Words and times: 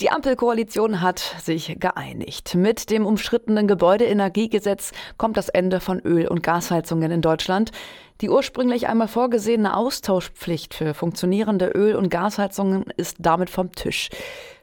Die 0.00 0.10
Ampelkoalition 0.10 1.00
hat 1.00 1.20
sich 1.40 1.74
geeinigt. 1.80 2.54
Mit 2.54 2.90
dem 2.90 3.06
umstrittenen 3.06 3.66
Gebäudeenergiegesetz 3.66 4.92
kommt 5.16 5.38
das 5.38 5.48
Ende 5.48 5.80
von 5.80 6.00
Öl- 6.00 6.28
und 6.28 6.42
Gasheizungen 6.42 7.10
in 7.10 7.22
Deutschland. 7.22 7.70
Die 8.20 8.28
ursprünglich 8.28 8.88
einmal 8.88 9.08
vorgesehene 9.08 9.74
Austauschpflicht 9.74 10.74
für 10.74 10.92
funktionierende 10.92 11.68
Öl- 11.68 11.96
und 11.96 12.10
Gasheizungen 12.10 12.84
ist 12.98 13.16
damit 13.20 13.48
vom 13.48 13.72
Tisch. 13.72 14.10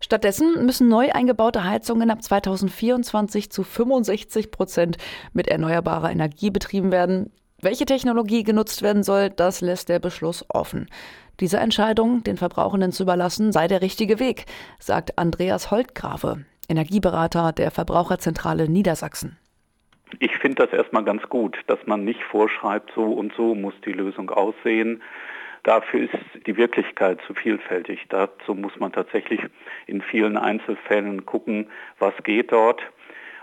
Stattdessen 0.00 0.66
müssen 0.66 0.88
neu 0.88 1.12
eingebaute 1.12 1.62
Heizungen 1.62 2.10
ab 2.10 2.24
2024 2.24 3.52
zu 3.52 3.62
65 3.62 4.50
Prozent 4.50 4.96
mit 5.32 5.46
erneuerbarer 5.46 6.10
Energie 6.10 6.50
betrieben 6.50 6.90
werden. 6.90 7.30
Welche 7.62 7.84
Technologie 7.84 8.42
genutzt 8.42 8.82
werden 8.82 9.04
soll, 9.04 9.30
das 9.30 9.60
lässt 9.60 9.90
der 9.90 10.00
Beschluss 10.00 10.44
offen. 10.48 10.88
Diese 11.40 11.56
Entscheidung, 11.56 12.22
den 12.22 12.36
Verbrauchenden 12.36 12.92
zu 12.92 13.04
überlassen, 13.04 13.50
sei 13.50 13.66
der 13.66 13.80
richtige 13.80 14.20
Weg, 14.20 14.44
sagt 14.78 15.18
Andreas 15.18 15.70
Holtgrave, 15.70 16.44
Energieberater 16.68 17.52
der 17.52 17.70
Verbraucherzentrale 17.70 18.68
Niedersachsen. 18.68 19.38
Ich 20.18 20.36
finde 20.36 20.66
das 20.66 20.72
erstmal 20.74 21.04
ganz 21.04 21.22
gut, 21.30 21.56
dass 21.66 21.78
man 21.86 22.04
nicht 22.04 22.22
vorschreibt, 22.22 22.92
so 22.94 23.04
und 23.04 23.32
so 23.36 23.54
muss 23.54 23.74
die 23.86 23.92
Lösung 23.92 24.28
aussehen. 24.28 25.02
Dafür 25.62 26.04
ist 26.04 26.46
die 26.46 26.56
Wirklichkeit 26.58 27.20
zu 27.26 27.32
vielfältig. 27.32 28.06
Dazu 28.10 28.54
muss 28.54 28.78
man 28.78 28.92
tatsächlich 28.92 29.40
in 29.86 30.02
vielen 30.02 30.36
Einzelfällen 30.36 31.24
gucken, 31.24 31.68
was 31.98 32.14
geht 32.22 32.52
dort. 32.52 32.82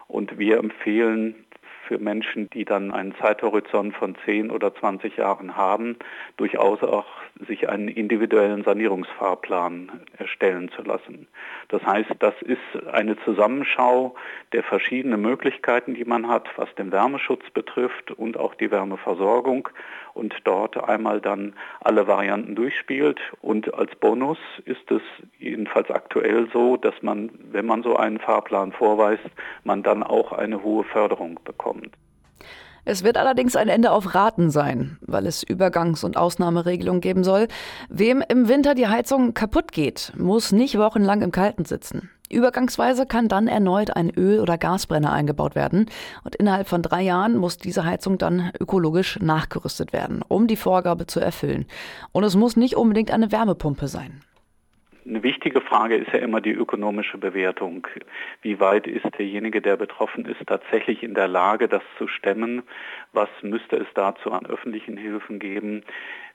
Und 0.07 0.37
wir 0.37 0.57
empfehlen 0.57 1.46
für 1.87 1.97
Menschen, 1.97 2.49
die 2.49 2.65
dann 2.65 2.91
einen 2.91 3.15
Zeithorizont 3.15 3.95
von 3.95 4.15
10 4.25 4.51
oder 4.51 4.75
20 4.75 5.17
Jahren 5.17 5.55
haben, 5.55 5.97
durchaus 6.37 6.83
auch 6.83 7.05
sich 7.47 7.69
einen 7.69 7.87
individuellen 7.87 8.63
Sanierungsfahrplan 8.63 10.01
erstellen 10.17 10.69
zu 10.75 10.81
lassen. 10.81 11.27
Das 11.69 11.83
heißt, 11.85 12.11
das 12.19 12.33
ist 12.41 12.87
eine 12.91 13.17
Zusammenschau 13.23 14.15
der 14.53 14.63
verschiedenen 14.63 15.21
Möglichkeiten, 15.21 15.93
die 15.93 16.05
man 16.05 16.27
hat, 16.27 16.47
was 16.57 16.73
den 16.75 16.91
Wärmeschutz 16.91 17.49
betrifft 17.53 18.11
und 18.11 18.37
auch 18.37 18.55
die 18.55 18.71
Wärmeversorgung 18.71 19.69
und 20.17 20.33
dort 20.45 20.77
einmal 20.83 21.21
dann 21.21 21.53
alle 21.79 22.07
Varianten 22.07 22.55
durchspielt. 22.55 23.19
Und 23.41 23.73
als 23.73 23.95
Bonus 23.95 24.39
ist 24.65 24.89
es 24.89 25.01
jedenfalls 25.37 25.91
aktuell 25.91 26.47
so, 26.51 26.75
dass 26.75 26.95
man, 27.01 27.29
wenn 27.51 27.65
man 27.65 27.83
so 27.83 27.95
einen 27.95 28.19
Fahrplan 28.19 28.71
vorweist, 28.71 29.29
man 29.63 29.83
dann 29.83 30.03
auch 30.03 30.31
eine 30.31 30.63
hohe 30.63 30.83
Förderung 30.83 31.39
bekommt. 31.43 31.76
Es 32.89 33.03
wird 33.03 33.17
allerdings 33.17 33.57
ein 33.57 33.67
Ende 33.67 33.91
auf 33.91 34.15
Raten 34.15 34.49
sein, 34.49 34.97
weil 35.01 35.27
es 35.27 35.43
Übergangs- 35.43 36.05
und 36.05 36.15
Ausnahmeregelungen 36.15 37.01
geben 37.01 37.25
soll. 37.25 37.49
Wem 37.89 38.23
im 38.29 38.47
Winter 38.47 38.75
die 38.75 38.87
Heizung 38.87 39.33
kaputt 39.33 39.73
geht, 39.73 40.13
muss 40.15 40.53
nicht 40.53 40.77
wochenlang 40.77 41.21
im 41.21 41.33
Kalten 41.33 41.65
sitzen. 41.65 42.09
Übergangsweise 42.29 43.05
kann 43.05 43.27
dann 43.27 43.49
erneut 43.49 43.95
ein 43.95 44.09
Öl- 44.09 44.39
oder 44.39 44.57
Gasbrenner 44.57 45.11
eingebaut 45.11 45.53
werden 45.53 45.87
und 46.23 46.35
innerhalb 46.35 46.69
von 46.69 46.81
drei 46.81 47.01
Jahren 47.01 47.35
muss 47.35 47.57
diese 47.57 47.83
Heizung 47.83 48.17
dann 48.17 48.51
ökologisch 48.57 49.19
nachgerüstet 49.19 49.91
werden, 49.91 50.23
um 50.25 50.47
die 50.47 50.55
Vorgabe 50.55 51.07
zu 51.07 51.19
erfüllen. 51.19 51.65
Und 52.13 52.23
es 52.23 52.37
muss 52.37 52.55
nicht 52.55 52.77
unbedingt 52.77 53.11
eine 53.11 53.33
Wärmepumpe 53.33 53.89
sein. 53.89 54.21
Eine 55.07 55.23
wichtige 55.23 55.61
Frage 55.61 55.95
ist 55.95 56.11
ja 56.11 56.19
immer 56.19 56.41
die 56.41 56.51
ökonomische 56.51 57.17
Bewertung. 57.17 57.87
Wie 58.41 58.59
weit 58.59 58.87
ist 58.87 59.05
derjenige, 59.17 59.61
der 59.61 59.77
betroffen 59.77 60.25
ist, 60.25 60.45
tatsächlich 60.45 61.01
in 61.01 61.13
der 61.13 61.29
Lage, 61.29 61.69
das 61.69 61.81
zu 61.97 62.09
stemmen? 62.09 62.63
Was 63.13 63.29
müsste 63.41 63.77
es 63.77 63.87
dazu 63.93 64.33
an 64.33 64.45
öffentlichen 64.45 64.97
Hilfen 64.97 65.39
geben? 65.39 65.83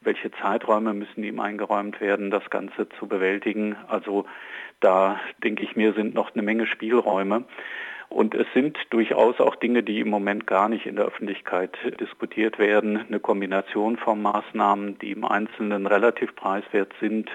Welche 0.01 0.31
Zeiträume 0.31 0.95
müssen 0.95 1.23
ihm 1.23 1.39
eingeräumt 1.39 2.01
werden, 2.01 2.31
das 2.31 2.49
Ganze 2.49 2.89
zu 2.99 3.07
bewältigen? 3.07 3.77
Also 3.89 4.25
da 4.81 5.21
denke 5.45 5.65
ich 5.65 5.77
mir, 5.77 5.93
sind 5.93 6.15
noch 6.15 6.33
eine 6.33 6.43
Menge 6.43 6.67
Spielräume. 6.67 7.45
Und 8.09 8.35
es 8.35 8.47
sind 8.55 8.79
durchaus 8.89 9.39
auch 9.41 9.57
Dinge, 9.57 9.83
die 9.83 10.01
im 10.01 10.09
Moment 10.09 10.47
gar 10.47 10.71
nicht 10.71 10.87
in 10.87 10.97
der 10.97 11.07
Öffentlichkeit 11.07 11.77
diskutiert 12.01 12.59
werden. 12.59 13.05
Eine 13.07 13.21
Kombination 13.21 13.99
von 13.99 14.23
Maßnahmen, 14.23 14.99
die 14.99 15.13
im 15.13 15.27
Einzelnen 15.27 15.87
relativ 15.87 16.35
preiswert 16.35 16.93
sind, 17.01 17.31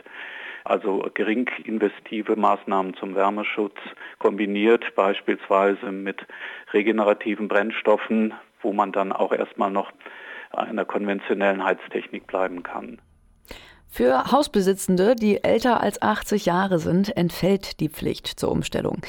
also 0.69 1.09
gering 1.13 1.49
investive 1.63 2.35
Maßnahmen 2.35 2.95
zum 2.95 3.15
Wärmeschutz 3.15 3.77
kombiniert 4.19 4.95
beispielsweise 4.95 5.91
mit 5.91 6.25
regenerativen 6.73 7.47
Brennstoffen, 7.47 8.33
wo 8.61 8.73
man 8.73 8.91
dann 8.91 9.11
auch 9.11 9.31
erstmal 9.31 9.71
noch 9.71 9.91
einer 10.51 10.85
konventionellen 10.85 11.63
Heiztechnik 11.63 12.27
bleiben 12.27 12.63
kann. 12.63 12.99
Für 13.89 14.31
Hausbesitzende, 14.31 15.15
die 15.15 15.43
älter 15.43 15.81
als 15.81 16.01
80 16.01 16.45
Jahre 16.45 16.79
sind, 16.79 17.15
entfällt 17.15 17.79
die 17.79 17.89
Pflicht 17.89 18.27
zur 18.27 18.51
Umstellung. 18.51 19.01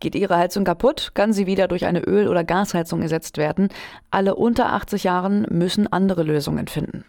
Geht 0.00 0.14
Ihre 0.16 0.36
Heizung 0.36 0.64
kaputt, 0.64 1.12
kann 1.14 1.32
sie 1.32 1.46
wieder 1.46 1.68
durch 1.68 1.86
eine 1.86 2.00
Öl- 2.00 2.28
oder 2.28 2.44
Gasheizung 2.44 3.00
ersetzt 3.00 3.38
werden. 3.38 3.68
Alle 4.10 4.34
unter 4.34 4.72
80 4.72 5.04
Jahren 5.04 5.46
müssen 5.50 5.90
andere 5.90 6.24
Lösungen 6.24 6.66
finden. 6.66 7.04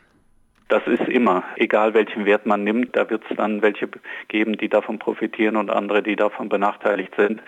Das 0.68 0.86
ist 0.88 1.08
immer, 1.08 1.44
egal 1.58 1.94
welchen 1.94 2.26
Wert 2.26 2.46
man 2.46 2.64
nimmt, 2.64 2.96
da 2.96 3.10
wird 3.10 3.24
es 3.30 3.38
dann 3.38 3.62
welche 3.62 3.88
geben, 4.28 4.58
die 4.58 4.70
davon 4.70 4.98
profitieren 4.98 5.58
und 5.58 5.70
andere, 5.70 6.02
die 6.02 6.16
davon 6.16 6.50
benachteiligt 6.50 7.14
sind. 7.16 7.42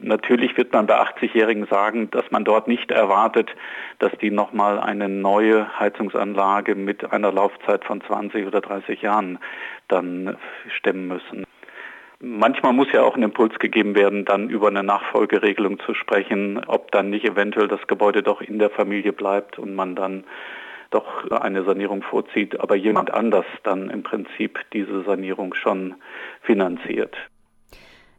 Natürlich 0.00 0.56
wird 0.56 0.72
man 0.72 0.86
bei 0.86 0.98
80-Jährigen 0.98 1.66
sagen, 1.66 2.10
dass 2.10 2.28
man 2.30 2.44
dort 2.44 2.66
nicht 2.66 2.90
erwartet, 2.90 3.54
dass 4.00 4.10
die 4.20 4.30
nochmal 4.30 4.80
eine 4.80 5.08
neue 5.08 5.78
Heizungsanlage 5.78 6.74
mit 6.74 7.12
einer 7.12 7.30
Laufzeit 7.30 7.84
von 7.84 8.00
20 8.00 8.46
oder 8.46 8.60
30 8.60 9.02
Jahren 9.02 9.38
dann 9.86 10.36
stemmen 10.78 11.06
müssen. 11.06 11.44
Manchmal 12.18 12.72
muss 12.72 12.90
ja 12.92 13.02
auch 13.02 13.16
ein 13.16 13.22
Impuls 13.22 13.58
gegeben 13.58 13.94
werden, 13.94 14.24
dann 14.24 14.48
über 14.48 14.68
eine 14.68 14.82
Nachfolgeregelung 14.82 15.78
zu 15.80 15.94
sprechen, 15.94 16.64
ob 16.66 16.90
dann 16.90 17.10
nicht 17.10 17.24
eventuell 17.24 17.68
das 17.68 17.86
Gebäude 17.86 18.22
doch 18.22 18.40
in 18.40 18.58
der 18.58 18.70
Familie 18.70 19.12
bleibt 19.12 19.58
und 19.58 19.74
man 19.74 19.94
dann 19.94 20.24
doch 20.94 21.30
eine 21.30 21.64
Sanierung 21.64 22.02
vorzieht, 22.02 22.60
aber 22.60 22.76
jemand 22.76 23.12
anders 23.12 23.46
dann 23.64 23.90
im 23.90 24.02
Prinzip 24.02 24.60
diese 24.72 25.02
Sanierung 25.04 25.54
schon 25.54 25.96
finanziert. 26.42 27.16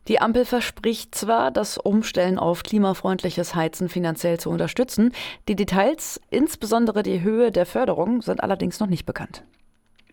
Die 0.07 0.21
Ampel 0.21 0.45
verspricht 0.45 1.15
zwar, 1.15 1.49
das 1.49 1.79
Umstellen 1.79 2.37
auf 2.37 2.61
klimafreundliches 2.61 3.55
Heizen 3.55 3.89
finanziell 3.89 4.39
zu 4.39 4.51
unterstützen, 4.51 5.13
die 5.47 5.55
Details, 5.55 6.21
insbesondere 6.29 7.01
die 7.01 7.23
Höhe 7.23 7.51
der 7.51 7.65
Förderung, 7.65 8.21
sind 8.21 8.43
allerdings 8.43 8.79
noch 8.79 8.87
nicht 8.87 9.07
bekannt. 9.07 9.43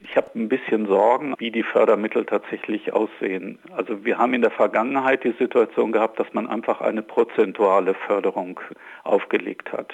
Ich 0.01 0.17
habe 0.17 0.31
ein 0.35 0.49
bisschen 0.49 0.87
Sorgen, 0.87 1.35
wie 1.39 1.51
die 1.51 1.63
Fördermittel 1.63 2.25
tatsächlich 2.25 2.93
aussehen. 2.93 3.59
Also 3.77 4.05
wir 4.05 4.19
haben 4.19 4.35
in 4.35 4.43
der 4.43 4.51
Vergangenheit 4.51 5.25
die 5.25 5.35
Situation 5.39 5.93
gehabt, 5.93 6.19
dass 6.19 6.33
man 6.33 6.49
einfach 6.49 6.81
eine 6.81 7.03
prozentuale 7.03 7.95
Förderung 7.95 8.59
aufgelegt 9.05 9.73
hat. 9.73 9.93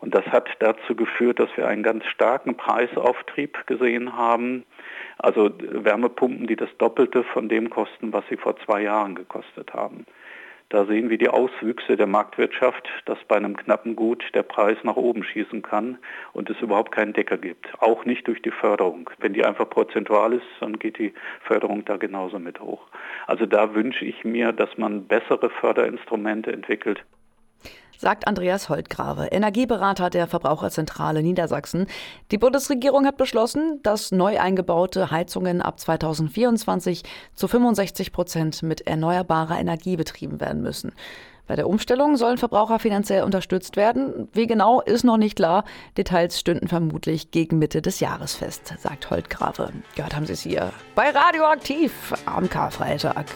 Und 0.00 0.14
das 0.14 0.24
hat 0.26 0.48
dazu 0.60 0.94
geführt, 0.94 1.38
dass 1.38 1.54
wir 1.56 1.68
einen 1.68 1.82
ganz 1.82 2.06
starken 2.06 2.56
Preisauftrieb 2.56 3.66
gesehen 3.66 4.16
haben. 4.16 4.64
Also 5.18 5.50
Wärmepumpen, 5.58 6.46
die 6.46 6.56
das 6.56 6.70
Doppelte 6.78 7.22
von 7.22 7.48
dem 7.48 7.68
kosten, 7.68 8.12
was 8.12 8.24
sie 8.30 8.36
vor 8.36 8.56
zwei 8.64 8.82
Jahren 8.82 9.14
gekostet 9.14 9.74
haben. 9.74 10.06
Da 10.70 10.86
sehen 10.86 11.10
wir 11.10 11.18
die 11.18 11.28
Auswüchse 11.28 11.96
der 11.96 12.06
Marktwirtschaft, 12.06 12.88
dass 13.04 13.18
bei 13.26 13.34
einem 13.34 13.56
knappen 13.56 13.96
Gut 13.96 14.24
der 14.34 14.44
Preis 14.44 14.78
nach 14.84 14.94
oben 14.94 15.24
schießen 15.24 15.62
kann 15.62 15.98
und 16.32 16.48
es 16.48 16.60
überhaupt 16.60 16.92
keinen 16.92 17.12
Decker 17.12 17.38
gibt. 17.38 17.68
Auch 17.80 18.04
nicht 18.04 18.28
durch 18.28 18.40
die 18.40 18.52
Förderung. 18.52 19.10
Wenn 19.18 19.32
die 19.32 19.44
einfach 19.44 19.68
prozentual 19.68 20.32
ist, 20.32 20.46
dann 20.60 20.78
geht 20.78 20.98
die 20.98 21.12
Förderung 21.42 21.84
da 21.84 21.96
genauso 21.96 22.38
mit 22.38 22.60
hoch. 22.60 22.86
Also 23.26 23.46
da 23.46 23.74
wünsche 23.74 24.04
ich 24.04 24.24
mir, 24.24 24.52
dass 24.52 24.78
man 24.78 25.08
bessere 25.08 25.50
Förderinstrumente 25.50 26.52
entwickelt 26.52 27.04
sagt 28.00 28.26
Andreas 28.26 28.70
Holtgrave, 28.70 29.26
Energieberater 29.26 30.08
der 30.08 30.26
Verbraucherzentrale 30.26 31.22
Niedersachsen. 31.22 31.86
Die 32.30 32.38
Bundesregierung 32.38 33.04
hat 33.04 33.18
beschlossen, 33.18 33.80
dass 33.82 34.10
neu 34.10 34.40
eingebaute 34.40 35.10
Heizungen 35.10 35.60
ab 35.60 35.78
2024 35.78 37.02
zu 37.34 37.46
65 37.46 38.12
Prozent 38.12 38.62
mit 38.62 38.86
erneuerbarer 38.86 39.60
Energie 39.60 39.98
betrieben 39.98 40.40
werden 40.40 40.62
müssen. 40.62 40.92
Bei 41.46 41.56
der 41.56 41.68
Umstellung 41.68 42.16
sollen 42.16 42.38
Verbraucher 42.38 42.78
finanziell 42.78 43.24
unterstützt 43.24 43.76
werden. 43.76 44.28
Wie 44.32 44.46
genau 44.46 44.80
ist 44.80 45.02
noch 45.02 45.16
nicht 45.16 45.34
klar. 45.34 45.64
Details 45.98 46.38
stünden 46.38 46.68
vermutlich 46.68 47.32
gegen 47.32 47.58
Mitte 47.58 47.82
des 47.82 47.98
Jahres 47.98 48.36
fest, 48.36 48.72
sagt 48.78 49.10
Holtgrave. 49.10 49.72
Gehört 49.96 50.14
haben 50.14 50.26
Sie 50.26 50.34
es 50.34 50.42
hier 50.42 50.72
bei 50.94 51.10
Radioaktiv 51.10 52.14
am 52.24 52.48
Karfreitag. 52.48 53.26